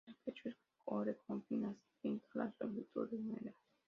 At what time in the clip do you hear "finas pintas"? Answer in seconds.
1.43-2.55